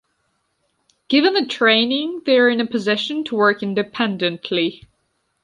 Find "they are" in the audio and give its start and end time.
2.25-2.49